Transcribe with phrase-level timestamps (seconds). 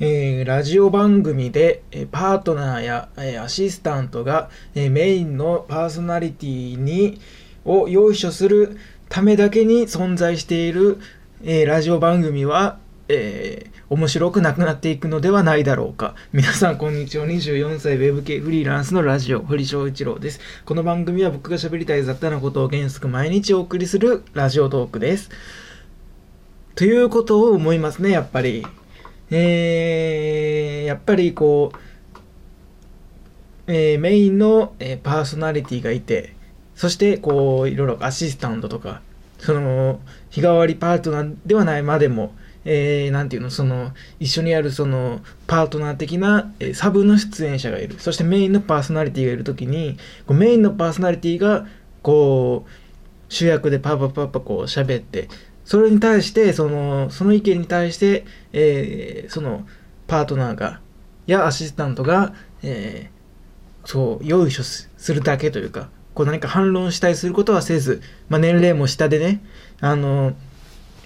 [0.00, 7.20] えー、ラジオ番組で、えパートナーや、えアシスタントが、えメインのパーソナリティに
[7.64, 8.76] を用意する
[9.08, 10.98] ためだけに存在している、
[11.44, 12.78] えラジオ番組は、
[13.08, 16.16] えー、面白くなくなっていくのではないだろうか。
[16.32, 17.26] 皆さん、こんにちは。
[17.26, 20.40] 24歳ウェブ系フリーランスのラジオ、堀翔一郎です。
[20.64, 25.30] この番組は僕が喋りたい雑多なことを原則毎日お送りするラジオトークです。
[26.74, 28.66] ということを思いますね、やっぱり。
[29.30, 36.34] えー、やっぱりこう、えー、メインの、えー、パーソナリティがいて、
[36.74, 39.00] そしてこう、いろいろアシスタントとか、
[39.38, 40.00] その、
[40.30, 42.34] 日替わりパートナーではないまでも、
[42.64, 47.98] えー、ていうの、その、一緒にやるその、パートナー的な、えー、サブの出演者がいる。
[47.98, 51.66] そしてメインのパーソナリティがいるときに、こうメインのパーソナリティが、
[52.02, 52.70] こう、
[53.28, 55.28] 主役でパパパパこう喋って、
[55.64, 59.66] それに対して、その、その意見に対して、えー、その、
[60.06, 60.80] パートナーが、
[61.26, 69.42] やアシスタントが、えー、そう、用意するだけというか、こう何か反論したりすることはせず、まあ、年齢も下でね、
[69.80, 70.34] あの、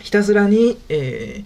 [0.00, 1.44] ひたすらに、え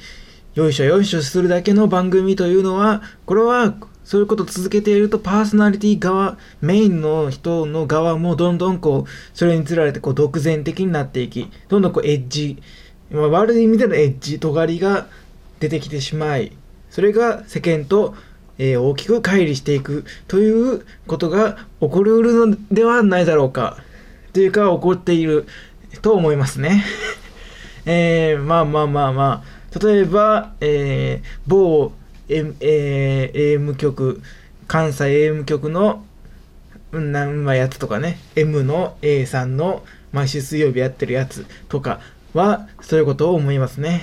[0.54, 12.60] ー、よいしょよいしょするだけの番組というのは、これはそういうことを続けているとパーソナリティ側、メインの人の側もどんどんこう、それにつられてこう独善的になっていき、どんどんこうエッジ、
[13.12, 15.06] まあ、悪い意味でのエッジ、尖りが
[15.60, 16.52] 出てきてしまい、
[16.90, 18.14] それが世間と、
[18.58, 23.78] えー、大きく乖離していくということが起こるのではないだろうか。
[24.32, 25.46] というか起こっている
[26.00, 26.84] と思いますね。
[27.84, 31.92] えー、まあまあまあまあ、例えば、えー、某、
[32.28, 34.22] M えー、AM 局、
[34.66, 36.04] 関西 AM 局の、
[36.92, 39.82] 何まやつとかね、M の A さんの
[40.12, 42.00] 毎週水曜日やってるやつとか
[42.34, 44.02] は、そういうことを思いますね。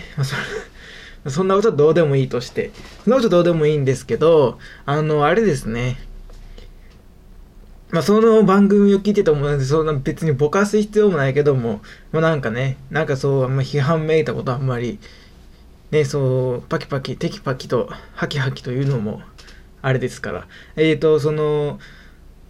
[1.28, 2.72] そんなことはどうでもいいとして、
[3.04, 5.98] そんなことどうでもいいんですけど、あの、あれですね、
[7.92, 11.82] まあ、その番組を聞いてても、そんな別にぼかす必要もないけども、
[12.12, 15.00] まあ、なんかね、なんかそう、あんま批判めいたことあんまり、
[15.90, 19.22] ね、そう、パキパキ、テキパキと、ハキハキというのも、
[19.82, 20.48] あれですから。
[20.76, 21.80] えっ、ー、と、その、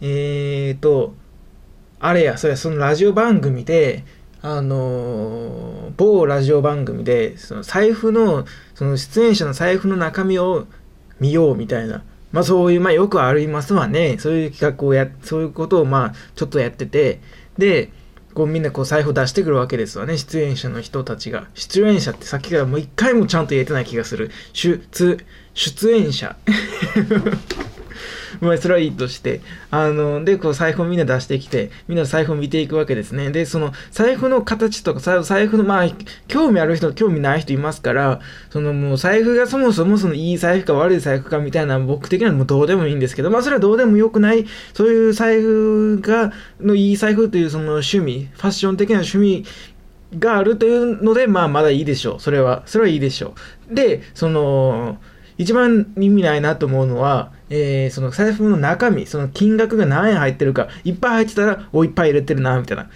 [0.02, 1.14] えっ、ー、と、
[2.02, 4.04] あれや、それそのラジオ番組で、
[4.42, 8.46] あの某ラジオ番組で、その財布の、
[8.76, 10.68] その出演者の財布の中身を
[11.20, 14.18] 見ようみたいなまあそういう、まあよくありますわね。
[14.20, 17.22] そういう企画をや、そういうことをまあちょっとやってて、
[17.58, 17.92] で、
[18.36, 20.18] こうみんなこう財布出してくるわけですわね。
[20.18, 21.48] 出演者の人たちが。
[21.56, 24.30] 出演者ってさっきからもう一回もちゃんと言えてない気がする。
[24.54, 24.80] 出、
[25.54, 26.36] 出演者。
[28.42, 29.42] まあ、それはいいとして、
[29.72, 33.32] あの、で、こう、財布をみんな出してきて、みんな財布を見ていくわけですね。
[33.32, 35.88] で、その、財布の形とか、財布の、まあ、
[36.28, 38.20] 興味ある人、興味ない人いますから、
[38.50, 49.46] その、もう、財布がそもそもその、いい財布か悪い財布かみたいな、僕的にはもうどうでもいいんですけど、まあ、それはどうでもよくない、そういう財布が、のいい財布という、その、趣味、ファッション的な趣味
[50.18, 52.20] があるというので、まあ、まだいいでしょう。
[52.20, 52.64] それは。
[52.66, 53.34] それはいいでしょ
[53.72, 53.76] う。
[53.76, 54.98] で、その、
[55.38, 62.90] 一番意味ないなと思うのは、えー、その財布の中身、その金額が何円入ってるか、いっぱい入ってたら、おいっぱい入れてるな、みたいな。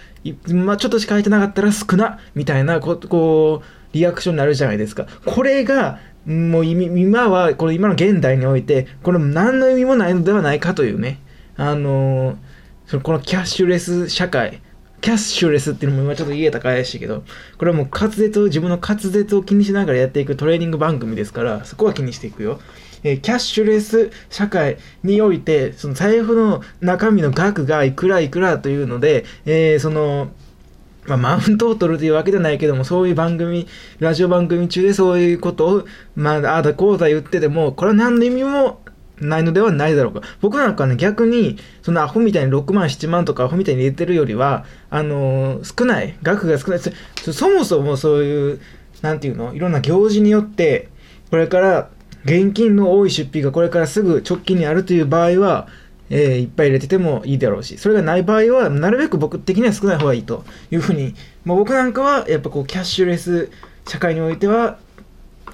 [0.54, 5.06] まあ、ちょっとしか入ってなかったら少な、みたいな、ここう、リアクションになるじゃないですか。
[5.24, 11.20] これが、もう今は、これ今の現代において、これ何の意味もないのではないかというね。
[11.56, 12.36] あのー、
[12.86, 14.60] そのこのキャッシュレス社会、
[15.04, 17.24] キャッシュレスっていうのも今ちょっと言えたか怪しいけど、
[17.58, 22.58] これはもう滑舌を、自分の滑舌を気にしながらやっていくトレーニング番組ですから、そこは気にしていくよ。
[23.02, 30.30] えー、キャッシュレス社会において、その財布の中身の額がいくらいくらというので、えー、その、
[31.04, 33.66] まあ、マウントを取るというわけじゃないけども、そういう番組、
[33.98, 35.84] ラジオ番組中でそういうことを、
[36.16, 38.80] まあ、ああだこうだ言ってても、これは何の意味も
[39.20, 40.22] ないのではないだろうか。
[40.40, 46.80] 僕なんかね、逆に、そのアホみたいに6万、7万とかアホみたいに入れてるよりは、あのー、少ない、額が少ない。
[46.80, 48.60] そもそもそういう、
[49.02, 50.88] なんていうの、いろんな行事によって、
[51.30, 51.88] これから
[52.24, 55.68] 現金の多い出費がこれからすぐ直近にあるという場合は、
[56.10, 61.14] えー、いっぱい入れててもいいだろうし、それがない場合は、なるべく僕的には少ない方がいいというふうに、
[61.44, 63.50] まあ、僕なんかは、やっぱこう、キャッシュレス
[63.86, 64.78] 社会においては、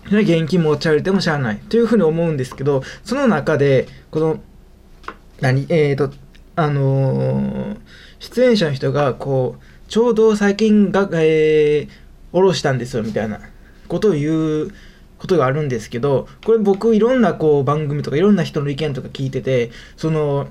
[0.06, 4.40] 現金持ち歩いてもしゃあないというふうに思うんですけど、その中で、この、
[5.40, 6.10] 何、えっ、ー、と、
[6.56, 7.76] あのー、
[8.18, 11.88] 出演者の人が、こう、ちょうど最近が、えー、
[12.32, 13.40] 下ろしたんですよ、みたいな
[13.88, 14.72] ことを言う
[15.18, 20.48] ことがあるんですけど、これ僕いろんなこう番組とかいろんな人の意見とか聞いてて、その、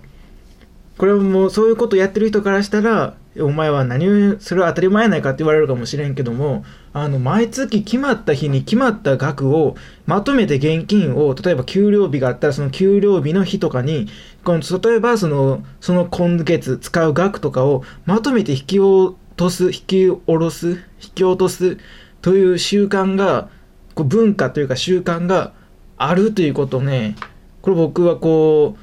[0.97, 9.75] これはもうそういうことやってる人からしたら、お前は何をそれは当たり前やないかって言われるかもしれんけどもあの毎月決まった日に決まった額を
[10.07, 14.07] まとめて現金を例えば給料日があったらその給料日の日とかに
[14.43, 21.77] この例えばそのその今月使う額とかをまとめて引き落とす引き下ろす引き落とす
[22.21, 23.49] という習慣が
[23.93, 25.53] こう文化というか習慣が
[25.97, 27.15] あるということね。
[27.61, 28.79] これ僕はこう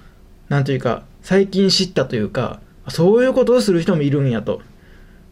[0.48, 4.62] 何というか最近知ったというかそういうことをする人もいるんやと。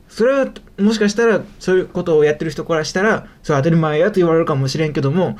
[0.08, 0.48] それは
[0.78, 5.38] もしかしたらそういうことをやってる人からしたらそれは当たり前やと言われるかもしれんけども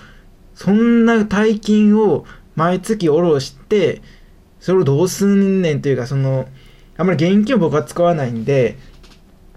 [0.55, 2.25] そんな大金を
[2.57, 4.03] 毎月下ろして
[4.59, 6.49] それをどうすんねんというかその
[6.97, 8.77] あんまり現金を僕は使わないんで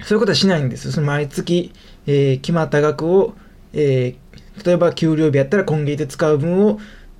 [0.04, 1.72] そういうことはしないんですその毎月、
[2.06, 3.34] えー、決まった額を、
[3.74, 6.80] えー、例えば給料日やったら今月で使う分を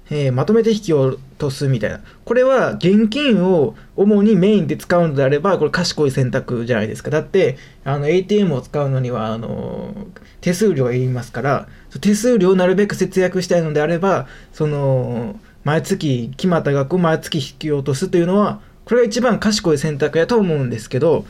[0.10, 2.02] えー、まとめて引き落とすみたいな。
[2.26, 7.10] これは現金を主にメインで使うのであれば、これ賢い選択じゃないですか。
[7.10, 9.94] だって、あの ATM を使うのには、あの
[10.42, 11.68] 手数料がいりますから、
[12.02, 21.26] 手数料をなるべく節約したいのであれば、その、毎月決まった額を毎月引き落とすというのは、これが一番賢い選択やと思うんですけど、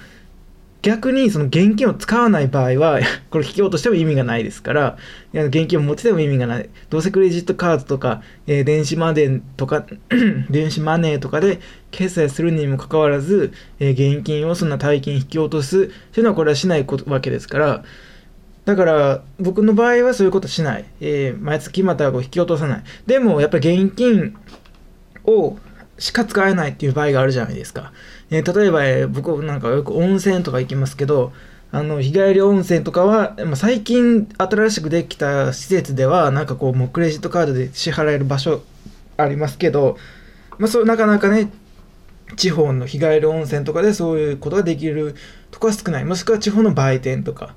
[0.87, 4.97] 逆にその現金を使わない場合は、 これ引き落としても意味がないですから、
[5.33, 6.69] 現金を持ってても意味がない。
[6.89, 9.85] どうせクレジットカードとか、えー、電子マネーとか、
[10.49, 11.59] 電子マネーとかで
[11.91, 13.51] 決済するにもかかわらず、
[13.81, 17.83] えー、現金をそんな大金引き落とすというのはこれはしないわけですから、
[18.63, 20.85] だから僕の場合はそういうことしない。
[21.01, 22.83] えー、毎月まった額を引き落とさない。
[23.05, 24.37] でもやっぱり現金
[25.25, 25.57] を
[25.99, 27.91] しか使えないっていう場合があるじゃないですか。
[28.29, 31.33] えー、例えば、えー、僕なんかよく温泉とか行きますけど、
[31.71, 38.61] あの日帰り温泉とかは、まあ、最近新しくできた施設ではなんかこうもうクレジットカードで支払える場所
[39.17, 39.97] ありますけど、
[40.59, 41.51] まあ、そうなかなかね
[42.37, 45.15] 地方の日帰り温泉とかでそういうことができる
[45.51, 47.55] とこは少ないもしくは地方の売店とか、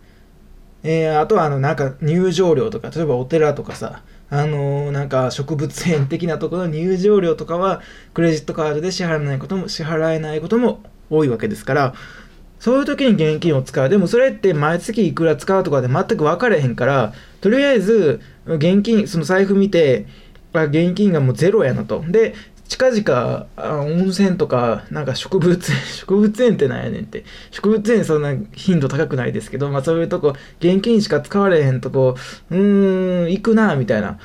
[0.83, 7.83] えー、あとはあのなんか入場料とか例えばお寺とかさあのー、なんか植物園的なところの入場料とかは
[8.15, 10.81] クレジットカードで支払えないことも支払えないことも
[11.11, 11.95] 多いわけですから
[12.61, 20.07] そういう時に現金を使うでもそれって毎月いくら使うとかで全く分かれへんからとりあえず現金その財布見て
[20.53, 22.05] 現金がもうゼロやなと。
[22.09, 22.35] で
[22.71, 23.47] 近々
[23.83, 27.25] 温泉とかなんか植物園 植物園ってなんやねんって。
[27.51, 32.15] 植物園そんな頻度高くないですけど、まあ、そういうとこ現金しか使われへんとこ
[32.51, 34.19] うーん行くなみたいな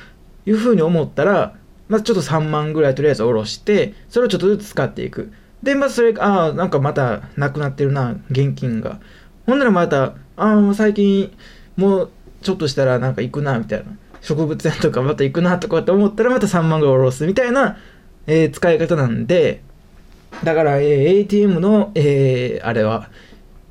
[0.46, 1.54] いうふうに思ったら、
[1.88, 5.32] まあ、ちょっと3万ぐらいとりあえず下ろしてそれをちょっとずつ使っていく。
[5.64, 9.00] でまあそれああなんかまたなくなってるな現金が。
[9.44, 11.32] ほんならまたああ最近
[11.76, 12.10] もう
[12.42, 13.86] ちょっとしたらなんか行くなみたいな。
[14.20, 17.76] 植物園とかまた行くなとかって思ったらまた3万ぐらい下ろすみたいな
[18.26, 19.62] えー、使い方なんで、
[20.44, 23.10] だから、えー、ATM の、えー、あれは、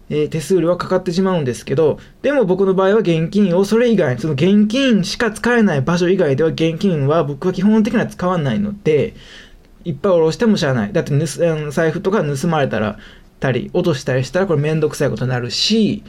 [0.09, 9.13] えー、手数料はかかってしまうんですけど、でも僕の場合は現金をそれ以外、その現金しか使えない場所以外では現金は僕は基本的には使わないので、
[9.83, 10.93] いっぱい下ろしてもしゃあない。
[10.93, 12.97] だって盗財布とか盗まれたら、
[13.39, 16.03] たり、落としたりしたらこれめんどくさいことになるし、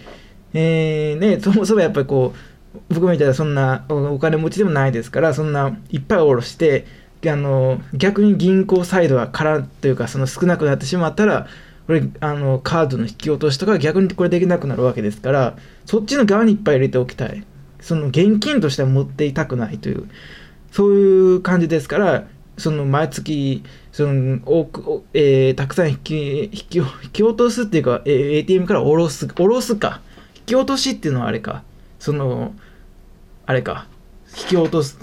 [0.55, 6.87] えー、ね、そもそもやっぱりこう、僕みたいなそんなお金持ちでもないですから、そんないっぱい下ろして、
[7.27, 11.49] であの逆に銀行サイドが空というかその少なくなってしまったら
[11.89, 15.57] これあのカードの引き落としとか逆にこれできなくなるわけですから
[15.87, 17.45] そっちの側にいっぱい入れておきたい。
[17.81, 20.09] その現金としては持っていたくないという
[20.73, 22.25] そういう感じですから
[22.59, 30.01] その毎月その多く、えー、たくさん引き引き引き落とすっていうか、えー、ATM から下ろす下ろすか。
[30.37, 31.65] 引き落としっていうのはあれか。
[31.99, 32.55] その
[33.47, 33.89] あれか。
[34.37, 34.99] 引き落とす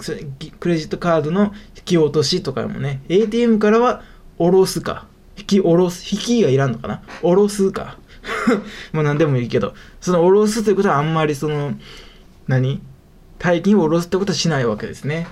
[0.60, 4.02] クレジットカードの引き落としとかもね、ATM からは
[4.38, 7.98] 下ろすか、引き下ろす、引きがいらんのかな下ろすか。
[8.92, 11.74] まあ何でもいいけど、その下ろすということはあんまりその、
[12.46, 12.80] 何？
[13.38, 15.26] 大金を下ろすってことはしないわけですね。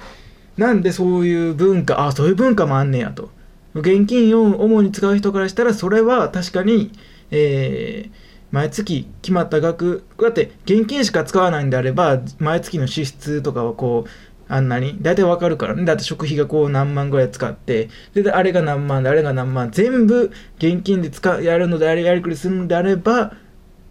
[0.56, 3.30] なんでそういう文化、あ、そういう文化もあんねやと。
[3.74, 6.92] 現金を主に使う人からしたら、それは確かに、
[7.30, 8.10] えー、
[8.52, 14.10] 毎月決まった額、だって現金しか使わないんであれば、毎月の支出とかはこう、
[14.48, 15.84] あんなに大体わかるからね。
[15.84, 23.34] だって食費がこう何万ぐらい使って、で、あれが何万で、あれが何万、全部現金で使うやるのであれ、やりくりするのであれば、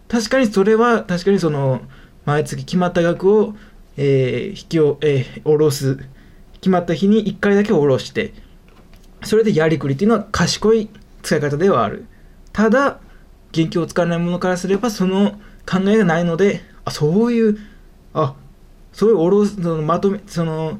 [0.07, 1.81] 確かにそれは、確かにその、
[2.25, 3.55] 毎月決まった額を、
[3.97, 5.97] えー、引きを、えー、下ろす。
[6.61, 8.33] 決まった日に1回だけ下ろして、
[9.23, 10.89] それでやりくりっていうのは賢い
[11.23, 12.05] 使い方ではある。
[12.53, 12.99] ただ、
[13.51, 15.39] 現金を使わないものからすれば、その
[15.69, 17.57] 考えがないので、あ、そういう、
[18.13, 18.35] あ、
[18.93, 20.79] そういうおろそのまとめその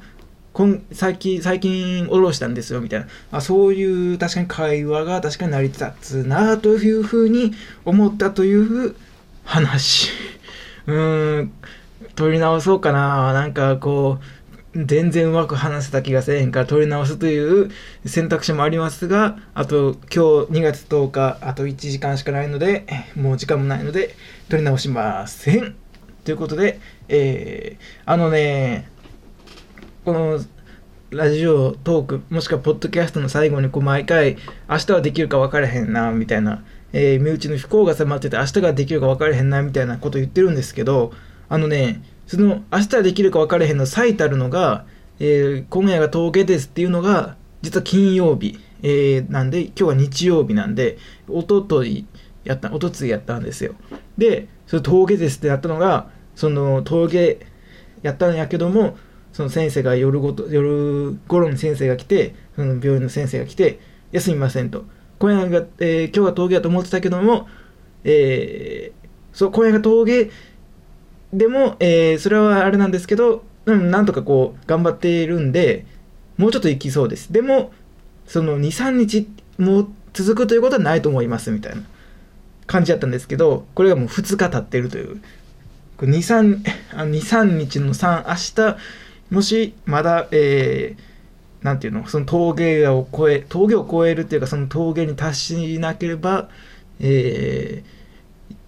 [0.54, 3.08] 今最近最近下ろしたんですよみたいな。
[3.32, 7.54] あそういう確かに会話が確かに成り立つなというふうに
[7.86, 8.96] 思ったという
[9.46, 10.10] 話。
[10.88, 11.54] うーん。
[12.16, 13.32] 取り直そうかな。
[13.32, 14.24] なんかこう
[14.74, 17.72] 全然うまく話せた気がせえへんから取り直すという
[18.06, 22.86] 選択肢もありますがあと今日2月10日あと1時間しかないので
[23.16, 24.16] もう時間もないので
[24.50, 25.76] 取り直しません。
[26.24, 28.88] ということで、えー、あのね
[30.06, 30.40] この
[31.10, 34.38] ラジオトークもしくはポッドキャストの最後にこう毎回
[34.70, 36.64] 明日はできるか分からへんなみたいな、
[36.94, 41.12] えー、身内の不幸が迫ってて明日ができるか分からへんなみたいなこと言ってるんですけど
[41.50, 42.02] あのね
[42.32, 44.86] その明日できるか分からへんの最たるのが、
[45.20, 50.98] えー、今夜が峠ですっていうのが実は金曜日、えー、なんで今日は日曜日なんで
[51.28, 52.06] おととい
[52.46, 53.76] やったおとついやったんですよ。
[54.18, 57.46] でそれ峠ですってやったのがその峠
[58.02, 58.96] やったんやけども
[59.34, 63.82] その先生が夜ごと夜頃に先生が来てその病院の先生が来て
[64.14, 64.86] 「休みません」と
[65.20, 67.50] 「今夜が、えー、今日は峠やと思ってたけども、
[68.06, 70.32] えー、そう今夜が峠
[71.34, 75.86] でも、えー、それはあれなんですけど、うん、なんとかこう、頑張っているんで、
[76.38, 77.32] もうちょっと行きそうです。
[77.32, 77.72] でも、
[78.26, 81.84] その2、3日も続くということはないと思います、みたいな
[82.68, 85.22] 感じだったんですけど、これがもう2日経ってるという。
[85.98, 86.64] 2、3,
[86.96, 88.78] 2 3日の3、明日、
[89.30, 96.50] もしまだ、えー、なんていうの、その峠を越え、峠を越えるっていうか、その峠に達しなければ、
[97.00, 97.84] え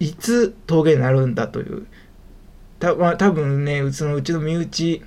[0.00, 1.86] ー、いつ峠になるんだという、
[2.84, 5.02] た、まあ、多分ねうちのうちの身内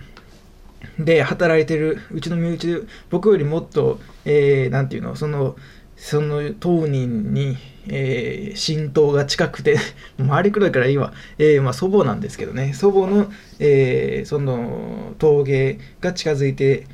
[1.00, 5.56] で働いてるうちの身内で僕よりもっと、えー、ていうのその
[5.96, 7.58] その当人に、
[7.88, 9.78] えー、浸透が近くて
[10.20, 12.74] 周りくらいからいいわ、えー、まあ、祖母なんですけどね。
[12.74, 16.86] 祖母の、えー、その峠が近づいて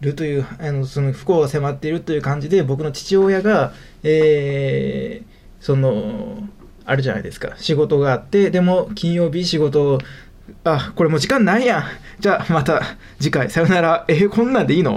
[0.00, 5.20] るというあのその不幸が迫っているという感じで僕の父親が、え
[5.60, 6.48] その
[6.90, 7.52] あるじゃないですか。
[7.56, 9.98] 仕事があってでも金曜日仕事
[10.64, 11.80] あこれもう時間ないや。
[11.80, 11.82] ん
[12.20, 12.82] じゃあまた
[13.20, 13.50] 次回。
[13.50, 14.04] さよなら。
[14.08, 14.96] えー、こんなんでいいの？